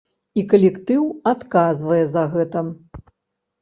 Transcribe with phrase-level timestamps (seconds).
[0.39, 2.69] І калектыў адказвае за гэта.